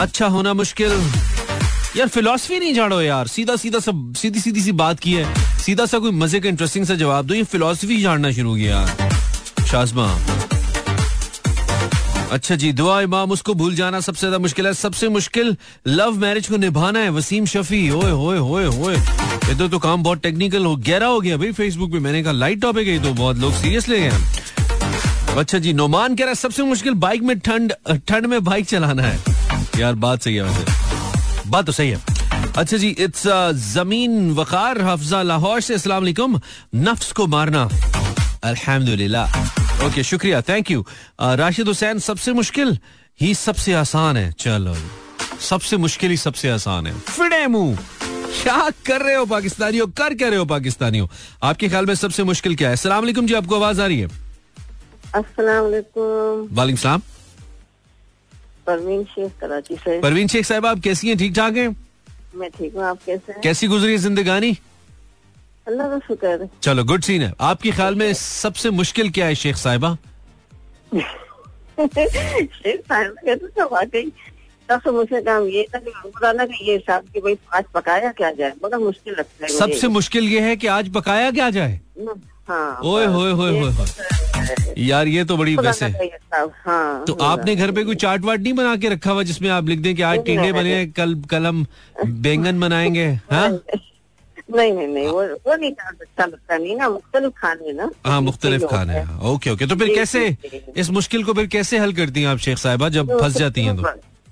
[0.00, 0.92] अच्छा होना मुश्किल।
[1.96, 5.86] यार फिलोसफी नहीं जानो यार, सीधा सीधा सब, सीधी सीधी सी बात की है। सीधा
[5.86, 10.08] सा कोई मज़े का इंटरेस्टिंग सा जवाब दो, ये फिलोसफी जानना शुरू किया यार शाजमा।
[12.32, 16.46] अच्छा जी दुआ इमाम उसको भूल जाना सबसे ज़्यादा मुश्किल है। सबसे मुश्किल लव मैरिज
[16.48, 20.64] को निभाना है। वसीम शफी ओए होए होए होए। ये तो, तो काम बहुत टेक्निकल
[20.64, 23.52] हो गहरा हो गया भाई फेसबुक पे। मैंने कहा लाइट टॉपिक है तो बहुत लोग
[23.54, 27.72] सीरियस ले गए अच्छा जी नोमान कह रहा है सबसे मुश्किल बाइक में ठंड
[28.08, 29.18] ठंड में बाइक चलाना है।
[29.80, 32.00] यार बात सही है वैसे। बात तो सही है।
[32.56, 33.26] अच्छा जी इट्स
[33.72, 36.40] ज़मीन वकार हफ्जा लाहौर से वालेकुम।
[36.74, 37.68] नफ्स को मारना।
[38.44, 40.84] अल्हम्दुलिल्लाह। ओके शुक्रिया थैंक यू
[41.20, 42.78] राशिद हुसैन सबसे मुश्किल
[43.20, 44.74] ही सबसे आसान है। चलो
[45.40, 47.78] सबसे मुश्किल ही सबसे आसान है। फिड़े मुँह।
[48.42, 49.86] क्या कर रहे हो पाकिस्तानियों?
[49.88, 51.06] कर क्या रहे हो पाकिस्तानियों?
[51.42, 52.76] आपके ख्याल में सबसे मुश्किल क्या है?
[52.76, 54.06] सलाम जी आपको आवाज़ आ रही है?
[55.16, 57.02] वालेकुम सलाम।
[58.66, 61.16] परवीन शेख कराची से। परवीन शेख साहब आप कैसी हैं?
[61.18, 61.76] ठीक ठाक हैं?
[62.34, 63.40] मैं ठीक हूँ आप कैसे हैं?
[63.40, 64.58] कैसी गुजरी है जिंदगानी?
[65.66, 69.34] अल्लाह का शुक्र है। चलो गुड सीन है। आपके ख्याल में सबसे मुश्किल क्या है
[69.34, 69.96] शेख साहिबा?
[71.78, 74.10] शेख साहिबा तो वाकई
[74.68, 75.90] सबसे मुश्किल काम ये था कि
[76.46, 78.52] कि ये साहब की भाई आज पकाया क्या जाए?
[78.62, 81.80] बड़ा मुश्किल लगता है सबसे मुश्किल ये है कि आज पकाया क्या जाए?
[82.48, 85.86] हाँ ओए होए होए होए। यार ये तो बड़ी वैसे।
[86.36, 89.68] हाँ तो आपने घर पे कोई चाट वाट नहीं बना के रखा हुआ जिसमें आप
[89.68, 91.66] लिख दें कि आज टिंडे बने कल कल हम
[92.04, 93.48] बैंगन बनाएँगे हाँ
[94.48, 98.64] नहीं नहीं नहीं वो वो नहीं अच्छा लगता नहीं ना मुख्तलिफ़ खाने ना। हाँ मुख्तलिफ़
[98.70, 100.24] खाने ओके। ओके तो फिर कैसे
[100.76, 103.64] इस मुश्किल को फिर कैसे हल करती हैं आप शेख साहिबा जब तो फंस जाती
[103.64, 103.82] हैं तो?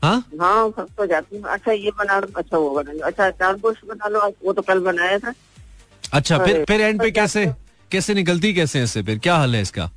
[0.02, 0.18] हाँ?
[0.40, 3.56] हाँ फंस तो जाती हूँ। अच्छा ये बना लो अच्छा वो बना लो। अच्छा चार
[3.64, 5.32] गोश्त बना लो वो तो कल बनाया था।
[6.12, 7.46] अच्छा फिर फिर एंड पे कैसे
[7.90, 9.02] कैसे निकलती कैसे इससे?
[9.02, 9.90] फिर क्या हल है इसका?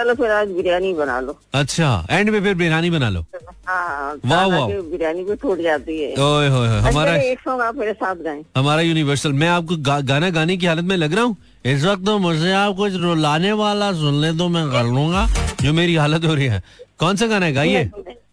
[0.00, 3.20] चलो फिर आज बिरयानी बना लो। अच्छा एंड में फिर बिरयानी बना लो।
[3.66, 7.76] हाँ, वाह वाह। बिरयानी भी टूट जाती है। ओए होए अच्छा, हमारा एक सॉन्ग आप
[7.76, 11.24] मेरे साथ गाएँ। हमारा यूनिवर्सल मैं आपको गा, गाना गाने की हालत में लग रहा
[11.24, 15.26] हूँ। इस वक्त तो मुझे आप कुछ रुलाने वाला सुन ले तो मैं कर लूँगा
[15.60, 16.62] जो मेरी हालत हो रही है।
[17.00, 17.52] कौन सा गाना है?
[17.52, 17.90] गाइए।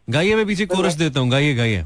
[0.10, 1.86] गाइए मैं पीछे कोरस देता हूँ। गाइए गाइए।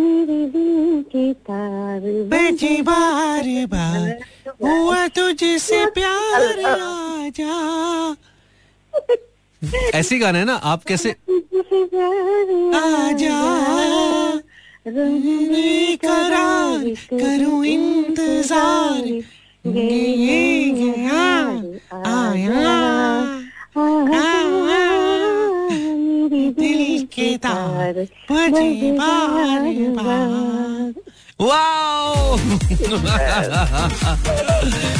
[0.00, 4.06] मेरे दिल के तार बजे बार बार
[4.64, 7.54] हुआ तुझसे प्यार आजा।
[9.94, 11.10] ऐसी गाने है ना आप कैसे
[12.74, 13.38] आजा।
[16.04, 19.04] करार करूँ इंतज़ार
[19.66, 20.43] आया
[28.10, 29.54] बार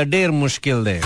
[0.04, 1.00] डेर मुश्किल दे।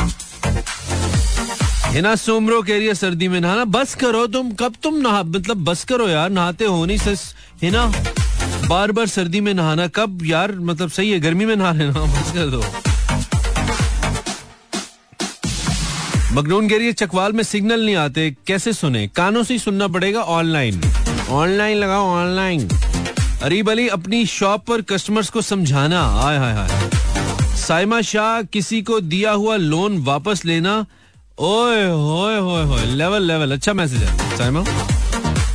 [1.99, 5.65] हिना सोमरो कह रही है सर्दी में नहाना। बस करो तुम, कब तुम नहा मतलब
[5.65, 7.93] बस करो यार, नहाते हो नहीं सस हिना
[8.69, 12.33] बार बार सर्दी में नहाना, कब यार मतलब सही है, गर्मी में नहा लेना, बस
[12.35, 12.65] कर दो।
[16.33, 19.09] मगनून कह रही है, चकवाल में सिग्नल नहीं आते, कैसे सुने?
[19.09, 20.81] कानों से ही सुनना पड़ेगा ऑनलाइन।
[21.31, 22.69] ऑनलाइन लगाओ, ऑनलाइन।
[23.43, 26.91] अरीब अली, अपनी शॉप पर कस्टमर्स को समझाना, आय, हाय हाय।
[27.57, 30.87] साइमा शाह, किसी को दिया हुआ लोन वापस लेना
[31.41, 34.65] ओए होए होए होए लेवल लेवल अच्छा मैसेज है। साइमा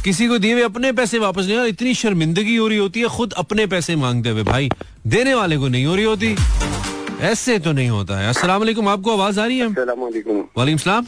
[0.03, 3.33] किसी को दिए हुए अपने पैसे वापस नहीं इतनी शर्मिंदगी हो रही होती है खुद
[3.33, 4.69] अपने पैसे मांगते हुए भाई
[5.07, 6.35] देने वाले को नहीं हो रही होती।
[7.21, 9.67] ऐसे तो नहीं होता है। अस्सलाम वालेकुम आपको आवाज़ आ रही है?
[9.67, 11.05] वालेकुम। सलाम।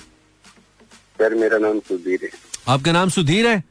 [1.20, 2.30] सर मेरा नाम सुधीर है।
[2.68, 3.64] आपका नाम सुधीर है?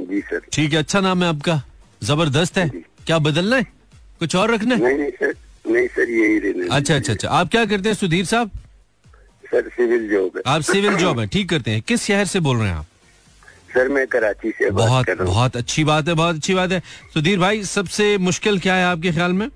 [0.00, 1.60] जी सर। ठीक है अच्छा नाम है आपका।
[2.02, 2.68] ज़बरदस्त है।
[3.06, 3.66] क्या बदलना है?
[4.18, 4.80] कुछ और रखना है?
[4.82, 5.34] नहीं नहीं सर
[5.72, 8.50] नहीं सर यही अच्छा अच्छा अच्छा। आप क्या करते हैं सुधीर साहब?
[9.46, 12.56] सर सिविल जॉब है। आप सिविल जॉब है ठीक करते हैं। किस शहर से बोल
[12.58, 12.86] रहे हैं आप?
[13.74, 16.80] सर मैं कराची से बहुत बहुत अच्छी बात है बहुत अच्छी बात है।
[17.14, 19.48] सुधीर भाई सबसे मुश्किल क्या है आपके ख्याल में?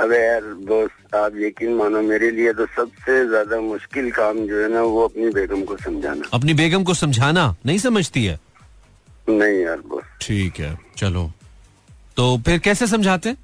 [0.00, 4.68] अबे यार दोस्त आप यकीन मानो मेरे लिए तो सबसे ज़्यादा मुश्किल काम जो है
[4.72, 7.54] ना वो अपनी बेगम को समझाना। अपनी बेगम को समझाना?
[7.66, 8.38] नहीं समझती है?
[9.28, 11.30] नहीं यार बॉस। ठीक है चलो।
[12.16, 13.28] तो फिर कैसे समझाते?
[13.28, 13.36] हैं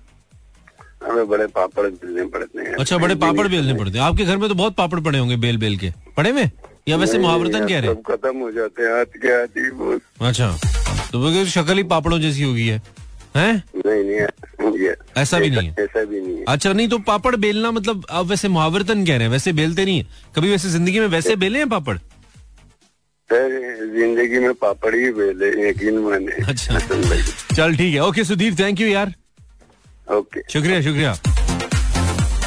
[1.04, 4.48] हमें बड़े पापड़ बेलने पड़ते हैं। अच्छा बड़े पापड़ बेलने पड़ते हैं। आपके घर में
[4.48, 6.50] तो बहुत पापड़ पड़े होंगे बेल बेल के। पड़े में
[6.88, 10.00] या वैसे मुहावरतन कह रहे सब खत्म हो जाते हैं हाथ के हाथ ही बॉस
[10.22, 10.56] हैं अच्छा
[11.12, 12.80] तो वो शक्ल ही पापड़ों जैसी होगी है।
[13.36, 13.52] हैं?
[13.86, 14.20] नहीं नहीं
[15.16, 18.26] ऐसा भी नहीं है। ऐसा भी नहीं है। अच्छा नहीं तो पापड़ बेलना मतलब आप
[18.26, 21.58] वैसे मुहावरतन कह रहे हैं वैसे बेलते नहीं है। कभी वैसे ज़िंदगी में वैसे बेले
[21.58, 21.96] हैं पापड़?
[23.30, 26.78] ज़िंदगी में पापड़ ही बेले यकीन माने। अच्छा।
[27.56, 29.14] चल ठीक है। ओके सुधीर थैंक यू यार।
[30.06, 31.14] ओके शुक्रिया शुक्रिया।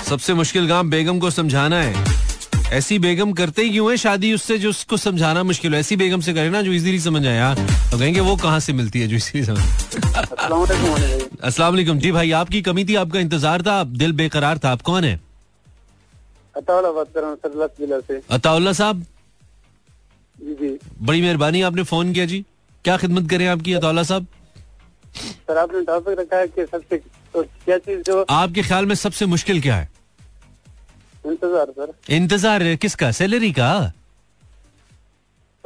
[0.04, 2.14] सबसे मुश्किल काम बेगम को समझाना है।
[2.74, 3.98] ऐसी बेगम करते ही क्यों है?
[3.98, 7.26] शादी उससे जो उसको समझाना मुश्किल हो। ऐसी बेगम से करे ना जो इजीली समझ
[7.26, 7.56] आए यार
[7.92, 9.60] तो कहेंगे वो कहाँ से मिलती है जो इजीली समझ
[11.38, 14.82] अस्सलाम वालेकुम जी भाई आपकी कमी थी आपका इंतज़ार था आप दिल बेकरार था। आप
[14.82, 15.20] कौन है?
[16.56, 19.06] अतावला बात कर रहा हूँ सर लस जिला से अताउल्ला साहब।
[20.38, 22.46] जी जी। बड़ी मेहरबानी आपने फ़ोन किया जी।
[22.86, 24.28] क्या खिदमत करें आपकी अताउल्ला साहब?
[25.18, 26.98] सर आपने टॉपिक रखा है कि सबसे
[27.36, 29.90] तो क्या चीज़ जो आपके ख्याल में सबसे मुश्किल क्या है?
[31.26, 33.12] इंतज़ार सर। इंतज़ार किसका?
[33.12, 33.72] सैलरी का?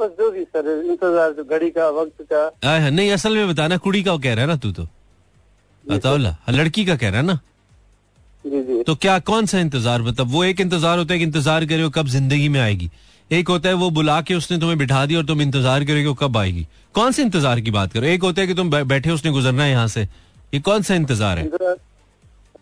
[0.00, 3.76] बस जो भी सर इंतज़ार जो घड़ी का वक्त का। आय, नहीं असल में बताना
[3.76, 4.86] कुड़ी का कह रहा है ना तू तो।
[5.84, 7.38] अताउल्ला लड़की का कह रहा है ना?
[8.44, 11.64] जी जी। तो क्या कौन सा इंतज़ार मतलब वो एक इंतज़ार होता है कि इंतज़ार
[11.66, 12.90] करे हो कब ज़िंदगी में आएगी।
[13.30, 16.36] एक होता है वो बुला के उसने तुम्हें बिठा दिया और तुम इंतज़ार करोगे कब
[16.36, 18.06] आएगी। कौन से इंतज़ार की बात करो?
[18.06, 20.08] एक होता है कि तुम बैठे उसने गुजरना है यहाँ से।
[20.52, 21.44] ये कौन सा इंतज़ार है?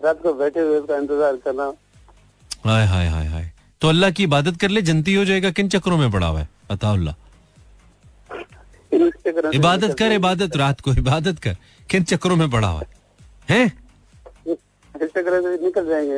[0.04, 1.72] रात को बैठे हुए उसका इंतज़ार करना।
[2.64, 3.50] हाय हाय हाय हाय।
[3.82, 6.48] तो अल्लाह की इबादत कर ले जनती हो जाएगा किन चक्रों में पड़ा हुआ है?
[6.70, 7.14] अताउल्ला
[9.54, 11.56] इबादत कर इबादत रात को इबादत कर।
[11.90, 12.86] किन चक्रों में पड़ा हुआ है?
[13.50, 13.72] हैं?
[14.94, 16.14] निकल जाएँगे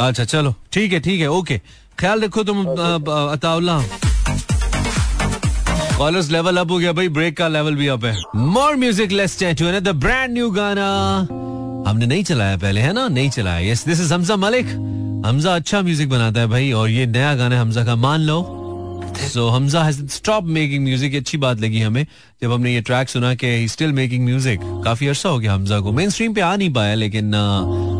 [0.00, 1.60] अच्छा चलो। ठीक है ठीक है ओके।
[1.98, 3.78] ख्याल रखो तुम अताउल्ला
[5.98, 9.38] कॉलर्स लेवल अप हो गया भाई ब्रेक का लेवल भी अप है। More music let's
[9.38, 10.86] change to another brand new गाना।
[11.88, 13.06] हमने नहीं चलाया पहले है ना?
[13.08, 14.66] नहीं चलाया। Yes this is Hamza Malik
[15.26, 18.58] Hamza अच्छा म्यूज़िक बनाता है भाई और ये नया गाना है हमजा का मान लो।
[19.32, 22.04] So Hamza has stop making music अच्छी बात लगी हमें।
[22.42, 25.92] जब हमने ये ट्रैक सुना कि स्टिल मेकिंग म्यूज़िक काफ़ी अरसा हो गया हमजा को।
[25.92, 27.91] मेन स्ट्रीम पे आ नहीं पाया लेकिन अ,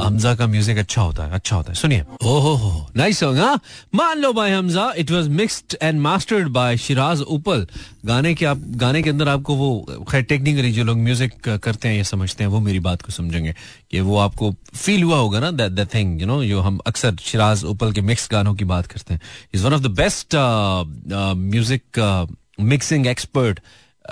[0.00, 3.60] हमजा का म्यूज़िक अच्छा होता है अच्छा होता है। सुनिए। ओहो हो नाइस सॉन्ग हाँ?
[3.94, 7.66] मान लो भाई Hamza it was mixed and mastered by Shiraz Uppal
[8.06, 11.96] गाने के आप, गाने के अंदर आपको वो, खैर टेक्निकली जो लोग म्यूज़िक करते हैं,
[11.96, 13.54] ये समझते हैं, वो मेरी बात को समझेंगे।
[13.90, 17.64] कि वो आपको फील हुआ होगा ना दैट थिंग यू नो जो हम अक्सर शिराज
[17.64, 19.20] उपल के मिक्स गानों की बात करते हैं।
[19.54, 22.26] Is one of the best music
[22.60, 23.60] mixing expert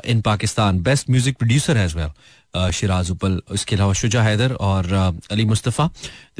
[0.07, 2.11] in Pakistan best music producer as well
[2.55, 4.93] Shiraz Uppal इसके अलावा शुजा हैदर और
[5.31, 5.89] Ali Mustafa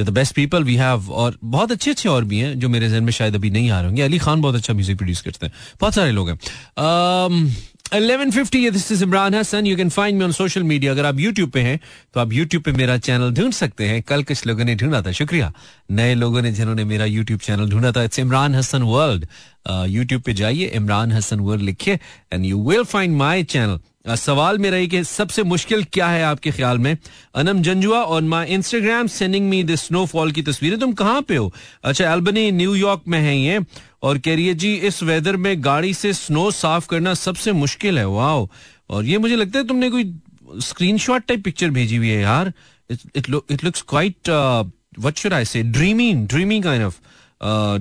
[0.01, 3.05] the best people we have और बहुत अच्छे अच्छे और भी हैं जो मेरे जहन
[3.05, 5.55] में शायद अभी नहीं आ रहे होंगे अली खान बहुत अच्छा म्यूज़िक प्रोड्यूस करते हैं
[5.81, 6.38] बहुत सारे लोग हैं
[6.79, 7.51] um,
[7.92, 11.51] 1150 this is Imran Hasan you can find me on social media अगर आप यूट्यूब
[11.51, 11.79] पे हैं
[12.14, 15.12] तो आप यूट्यूब पे मेरा चैनल ढूंढ सकते हैं कल कुछ लोगों ने ढूंढा था
[15.12, 15.53] शुक्रिया
[15.90, 19.27] नए लोगों ने जिन्होंने मेरा यूट्यूब चैनल ढूंढा था it's Imran Hasan world
[19.68, 21.98] YouTube पे जाइए, इमरान हसन वर्ल्ड लिखिए
[22.33, 23.78] and you will find my channel
[24.16, 26.96] सवाल मेरा ये कि सबसे मुश्किल क्या है आपके ख्याल में?
[27.35, 31.52] Anam Janjua on my Instagram sending me this snowfall की तस्वीरें। तुम कहाँ पे हो?
[31.85, 33.59] अच्छा एल्बनी न्यूयॉर्क में है ये।
[34.02, 37.98] और कह रही है, जी, इस वेदर में गाड़ी से स्नो साफ़ करना सबसे मुश्किल
[37.98, 38.48] है। वाओ
[38.90, 40.14] और ये मुझे लगता है तुमने कोई
[40.61, 42.52] स्क्रीनशॉट टाइप पिक्चर भेजी हुई है यार।
[42.90, 46.98] It looks quite what should I say dreamy dreamy kind of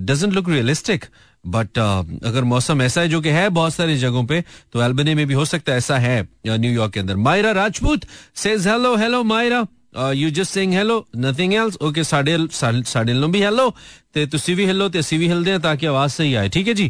[0.01, 1.05] doesn't look realistic
[1.46, 4.42] but अगर मौसम ऐसा है जो कि है बहुत सारी जगहों पे
[4.72, 8.04] तो एल्बनी में भी हो सकता है ऐसा है uh, न्यूयॉर्क के अंदर Myra Rajput
[8.36, 9.66] says hello hello Myra
[10.14, 13.68] you just saying hello nothing else okay साडे साडे नो भी हेलो
[14.14, 16.74] ते तुसी भी हेलो ते ਅਸੀਂ ਵੀ ਹਿਲਦੇ हैं ताकि आवाज सही आए ठीक है
[16.74, 16.86] जी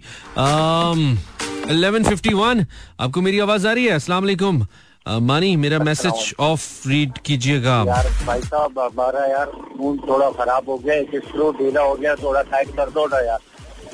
[1.72, 2.64] इलेवन फिफ्टी वन
[3.00, 4.64] आपको मेरी आवाज आ रही है अस्सलाम वालेकुम
[5.06, 10.68] Uh, मानी मेरा मैसेज ऑफ रीड कीजिएगा यार भाई साहब हमारा यार मूड थोड़ा खराब
[10.68, 13.40] हो गया एक स्क्रू ढीला हो गया थोड़ा टाइट कर दो ना यार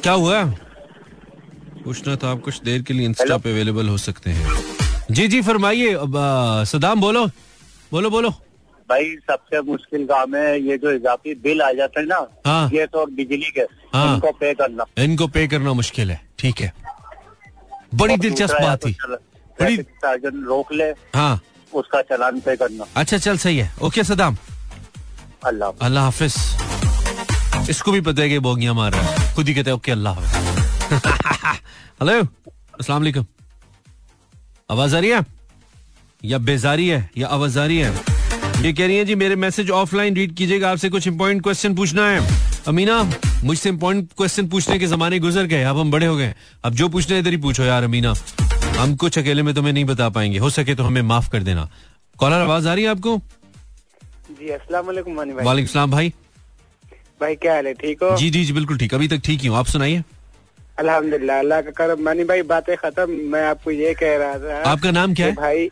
[0.04, 0.44] क्या हुआ?
[1.84, 5.42] पूछना था आप कुछ देर के लिए इंस्टा पे अवेलेबल हो सकते हैं। जी जी
[5.42, 6.14] फरमाइए। अब,
[6.68, 7.26] सदाम बोलो।
[7.92, 8.30] बोलो बोलो।
[8.90, 12.96] भाई सबसे मुश्किल काम है ये जो इजाफी बिल आ जाते हैं ना हाँ। गैस
[12.96, 13.62] और बिजली के
[13.94, 16.74] हाँ। इनको पे करना। इनको पे करना मुश्किल है ठीक है।
[17.96, 18.96] बड़ी दिलचस्प बात तो थी।
[19.62, 21.40] बड़ी सर्जन रोक ले हाँ।
[21.74, 24.38] उसका चलान पे करना। अच्छा चल सही है। ओके सदाम।
[25.46, 26.36] अल्लाह। अल्लाह हाफिज।
[27.70, 30.16] इसको भी पता है कि बोगियाँ मार रहा है। खुद ही कहते हैं ओके अल्लाह
[30.94, 32.20] हेलो
[32.80, 33.26] अस्सलाम वालेकुम।
[34.70, 35.26] आवाज़ आ रही है?
[36.26, 37.92] या बेजारी है या आवाज़ आ रही है?
[38.64, 42.08] ये कह रही है जी मेरे मैसेज ऑफलाइन रीड कीजिएगा आपसे कुछ इंपॉर्टेंट क्वेश्चन पूछना
[42.10, 42.20] है।
[42.68, 43.02] अमीना
[43.44, 46.34] मुझसे इंपॉर्टेंट क्वेश्चन पूछने के जमाने गुजर गए अब हम बड़े हो गए
[46.66, 48.14] अब जो पूछना है इधर ही पूछो यार अमीना।
[48.78, 51.70] हम कुछ अकेले में तुम्हें नहीं बता पाएँगे। हो सके तो हमें माफ़ कर देना।
[52.20, 53.18] कॉलर आवाज़ आ रही है आपको?
[54.30, 56.14] जी अस्सलाम वालेकुम भाई वालेकुम भाई।
[57.24, 57.74] भाई क्या हाल है?
[57.74, 58.16] ठीक हो?
[58.18, 60.04] जी जी जी बिल्कुल ठीक। अभी तक ठीक ही हूँ। आप सुनाइए।
[60.80, 64.92] अल्हम्दुलिल्लाह अल्लाह का करम मानी भाई बातें खत्म। मैं आपको ये कह रहा था आपका
[64.92, 65.34] नाम क्या है?
[65.36, 65.70] भाई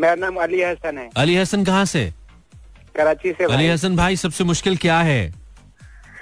[0.00, 2.12] मेरा नाम अली हसन है। अली हसन कहाँ से?
[2.96, 5.22] कराची से अली हसन भाई सबसे मुश्किल क्या है?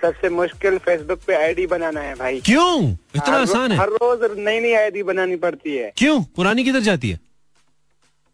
[0.03, 2.91] सबसे मुश्किल फेसबुक पे आईडी बनाना है भाई। क्यों?
[3.17, 6.23] इतना आसान है। हर रोज नई नई आईडी बनानी पड़ती है। क्यों?
[6.37, 7.21] पुरानी किधर जाती है?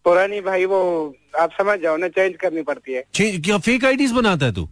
[0.05, 0.81] पुरानी भाई वो
[1.41, 4.69] आप समझ जाओ ना चेंज करनी पड़ती है। क्या फेक आईडीज बनाता है तू?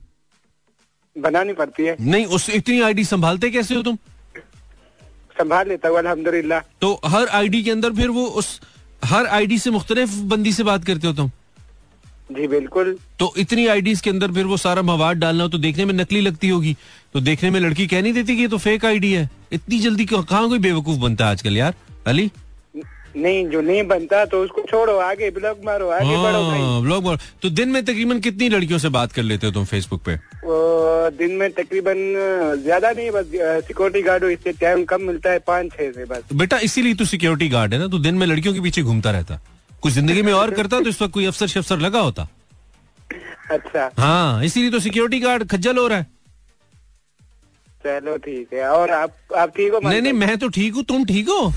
[1.16, 3.96] बनानी पड़ती है। नहीं उस इतनी आईडी संभालते कैसे हो तुम?
[5.36, 8.60] संभाल लेता हूँ अल्हम्दुलिल्लाह। तो हर आईडी के अंदर फिर वो उस
[9.04, 11.30] हर आईडी से मुख्तलिफ़ बंदी से बात करते हो तुम?
[12.32, 15.84] जी बिल्कुल। तो इतनी आईडीज के अंदर फिर वो सारा मवाद डालना हो तो देखने
[15.84, 16.76] में नकली लगती होगी।
[17.14, 20.04] तो देखने में लड़की कह नहीं देती कि ये तो फेक आईडी है। इतनी जल्दी
[20.04, 21.74] कहाँ कोई बेवकूफ़ बनता है आजकल यार?
[22.06, 22.30] अली?
[23.16, 27.04] नहीं जो नहीं बनता तो उसको छोड़ो आगे ब्लॉग मारो आगे बढ़ो भाई हाँ, ब्लॉग
[27.04, 30.14] मारो। तो दिन में तकरीबन कितनी लड़कियों से बात कर लेते हो तुम फेसबुक पे?
[30.44, 33.26] वो दिन में तकरीबन ज़्यादा नहीं बस
[33.66, 36.94] सिक्योरिटी गार्ड हो इससे टाइम कम मिलता है पाँच छह से बस। तो बेटा इसीलिए
[36.94, 39.40] तू सिक्योरिटी गार्ड है ना तू दिन में लड़कियों के पीछे घूमता रहता।
[39.82, 42.28] कुछ ज़िंदगी में और करता तो इस वक्त कोई अफसर शफसर लगा होता।
[43.50, 46.06] अच्छा। हाँ इसीलिए तो सिक्योरिटी गार्ड खज्जल हो रहा है।
[47.84, 49.80] चलो ठीक है और आप आप ठीक हो?
[49.84, 51.52] नहीं नहीं मैं तो ठीक हूँ तुम ठीक हो?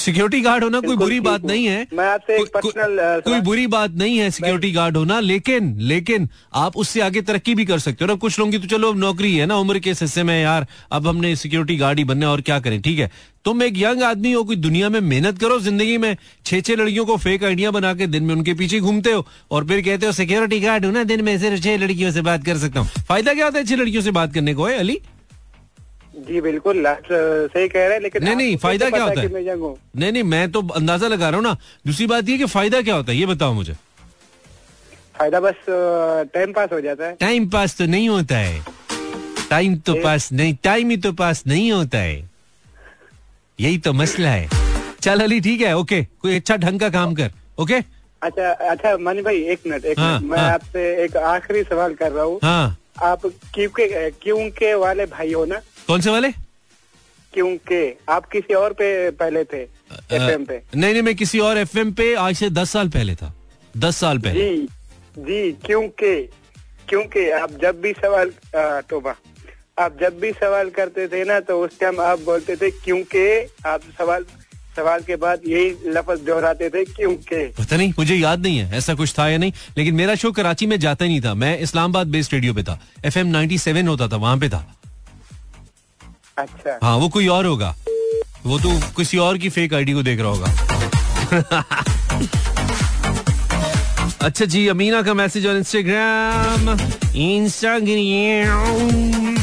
[0.00, 3.94] सिक्योरिटी गार्ड होना कोई बुरी बात नहीं है। मैं आपसे पर्सनल, कोई- कोई बुरी बात
[3.98, 8.08] नहीं है सिक्योरिटी गार्ड होना लेकिन लेकिन आप उससे आगे तरक्की भी कर सकते हो।
[8.08, 10.66] ना कुछ लोगों की तो चलो अब नौकरी है ना उम्र के हिस्से में यार
[10.92, 13.10] अब हमने सिक्योरिटी गार्ड ही बनना और क्या करें ठीक है?
[13.44, 17.04] तुम एक यंग आदमी हो कोई दुनिया में मेहनत करो ज़िंदगी में छह छह लड़कियों
[17.06, 20.12] को फेक आइडिया बना के दिन में उनके पीछे घूमते हो और फिर कहते हो
[20.12, 23.34] सिक्योरिटी गार्ड हूँ ना दिन में सिर्फ़ छह लड़कियों से बात कर सकता हूँ। फ़ायदा
[23.34, 25.00] क्या होता है छह लड़कियों से बात करने को है अली?
[26.26, 29.28] जी बिल्कुल सही कह रहे हैं लेकिन नहीं नहीं फ़ायदा क्या होता है?
[29.96, 31.56] नहीं नहीं मैं तो अंदाज़ा लगा रहा हूँ ना।
[31.86, 33.72] दूसरी बात ये कि फ़ायदा क्या होता है ये बताओ मुझे।
[35.18, 35.64] फ़ायदा बस
[36.34, 38.62] टाइम पास हो जाता है। टाइम पास तो नहीं होता है।
[39.50, 42.28] टाइम तो पास नहीं टाइम ही तो पास नहीं होता है।
[43.58, 44.48] यही तो मसला है।
[45.02, 47.74] चल अली ठीक है ओके कोई अच्छा ढंग का काम कर ओके
[48.22, 51.94] अच्छा अच्छा मनी भाई एक मिनट एक हाँ, मिनट मैं हाँ। आपसे एक आखिरी सवाल
[51.94, 53.20] कर रहा हूँ। हाँ। आप
[53.54, 56.28] क्यों के क्यों के वाले भाई हो ना कौन से वाले?
[57.32, 59.62] क्यों के आप किसी और पे पहले थे
[60.16, 63.32] एफएम पे। नहीं नहीं मैं किसी और एफएम पे आज से दस साल पहले था।
[63.74, 64.68] दस साल पहले। जी
[65.18, 66.14] जी क्योंकि
[66.88, 68.32] क्योंकि आप जब भी सवाल
[68.90, 69.14] तोबा
[69.78, 73.26] आप जब भी सवाल करते थे ना तो उस टाइम आप बोलते थे क्योंकि?
[73.66, 74.24] आप सवाल
[74.76, 77.44] सवाल के बाद यही लफ्ज दोहराते थे क्योंकि?
[77.58, 80.66] पता नहीं मुझे याद नहीं है ऐसा कुछ था या नहीं लेकिन मेरा शो कराची
[80.66, 84.16] में जाता ही नहीं था। मैं इस्लामाबाद बेस्ड रेडियो पे था। एफ़ एम होता था
[84.16, 84.66] वहाँ पे था।
[86.38, 87.76] अच्छा। हाँ वो कोई और होगा।
[88.46, 90.54] वो तो किसी और की फेक आईडी को देख रहा होगा।
[94.22, 96.80] अच्छा जी, अमीना का मैसेज और इंस्टाग्राम
[97.16, 99.36] इंस्टाग्राम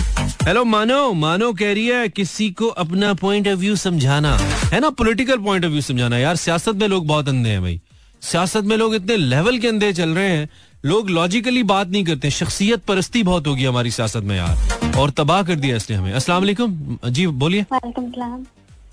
[0.48, 4.90] हेलो मानो मानो कह रही है, किसी को अपना पॉइंट ऑफ़ व्यू समझाना। है ना
[4.90, 7.82] पॉलिटिकल पॉइंट ऑफ़ व्यू समझाना। यार, सियासत में लोग बहुत अंधे हैं भाई।
[8.22, 10.50] सियासत में लोग इतने लेवल के अंधे चल रहे हैं।
[10.86, 15.42] लोग लॉजिकली बात नहीं करते। शख्सियत परस्ती बहुत होगी हमारी सियासत में, यार। और तबाह
[15.44, 17.66] कर दिया इसने हमें। अस्सलाम वालेकुम। जी बोलिए।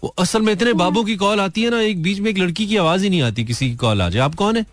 [0.03, 2.67] वो असल में इतने बाबू की कॉल आती है ना एक बीच में एक लड़की
[2.67, 4.65] की आवाज़ ही नहीं आती किसी की कॉल आ जाए। आप कौन है?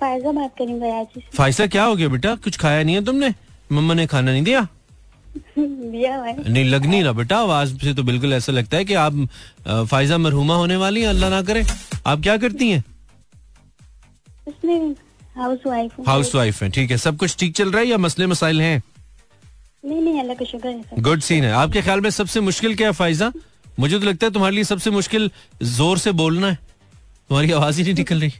[0.00, 2.34] फायजा बात फायसा क्या हो गया बेटा?
[2.44, 3.34] कुछ खाया नहीं है तुमने?
[3.72, 4.66] मम्मा ने खाना नहीं दिया?
[5.58, 6.16] दिया
[6.48, 9.28] नहीं लग नहीं रहा बेटा आवाज़ से तो बिल्कुल ऐसा लगता है कि आप
[9.90, 11.64] फायजा मरहुमा होने वाली हैं अल्लाह ना करे।
[12.06, 12.84] आप क्या करती हैं?
[15.38, 18.26] हाउस वाइफ हाउस वाइफ हैं ठीक है। सब कुछ ठीक चल रहा है या मसले
[18.26, 18.82] मसाइल हैं?
[19.86, 22.88] नहीं नहीं अल्लाह का शुक्र है गुड सीन है। आपके ख्याल में सबसे मुश्किल क्या
[22.88, 23.30] है फायजा
[23.78, 25.30] मुझे तो लगता है तुम्हारे लिए सबसे मुश्किल
[25.62, 26.58] ज़ोर से बोलना है।
[27.30, 28.32] तुम्हारी आवाज़ ही नहीं निकल रही।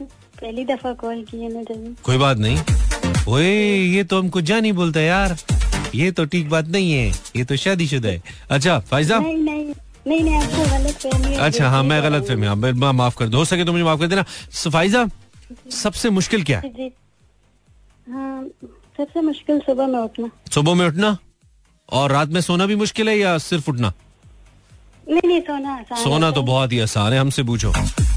[0.00, 1.64] पहली दफ़ा कॉल की है
[2.04, 2.58] कोई बात नहीं।
[3.28, 3.50] ओए
[3.94, 5.36] ये तो हमको जा नहीं बोलता यार।
[5.94, 9.64] ये तो ठीक बात नहीं है। ये तो शादीशुदा है। अच्छा फायजा नहीं नहीं
[10.06, 13.44] नहीं नहीं आपको गलत फहमी अच्छा हाँ मैं गलत फहमी हाँ, माफ़ कर दो। हो
[13.44, 15.06] सके तो मुझे माफ़ कर देना। सो, फायजा
[15.72, 16.90] सबसे मुश्किल क्या है?
[18.10, 18.44] हाँ
[18.96, 21.16] सबसे मुश्किल सुबह में उठना। सुबह में उठना?
[21.88, 23.92] और रात में सोना भी मुश्किल है या सिर्फ़ उठना?
[25.08, 27.72] नहीं नहीं सोना आसान सोना तो बहुत ही आसान है हमसे पूछो।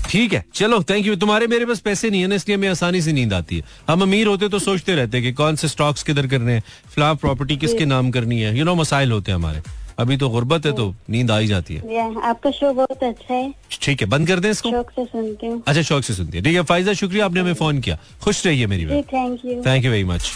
[0.10, 3.02] ठीक है चलो थैंक यू तुम्हारे मेरे पास पैसे नहीं है ना इसलिए हमें आसानी
[3.02, 6.28] से नींद आती है। हम अमीर होते तो सोचते रहते कि कौन से स्टॉक्स किधर
[6.28, 6.64] करने हैं
[6.94, 9.62] फ्लैट प्रॉपर्टी किसके नाम करनी है। यू नो मसाइल होते हैं हमारे।
[10.00, 13.54] अभी तो गुर्बत है तो नींद आ ही जाती है। आपका शो बहुत अच्छा है।
[13.82, 14.70] ठीक है बंद कर दें इसको?
[14.72, 17.54] शौक से सुनती हूँ। अच्छा शौक से सुनती है। ठीक है फाइजा शुक्रिया आपने हमें
[17.54, 20.32] फ़ोन किया। खुश रहिए मेरी बहन thank you thank you very much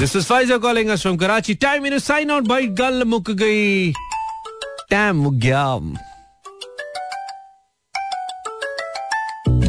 [0.00, 3.92] this is Faiza calling us from Karachi time in sign out भाई गल मुक गई।
[4.90, 5.64] टाइम मुक गया।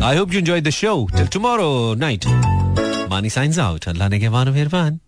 [0.04, 2.26] I hope you enjoy the show till tomorrow night
[3.10, 5.00] Mani signs out अल्लाह ने के मानो मेहरबान।